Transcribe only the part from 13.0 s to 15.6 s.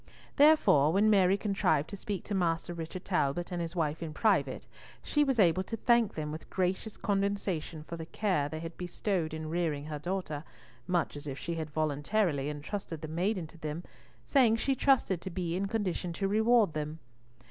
the maiden to them, saying she trusted to be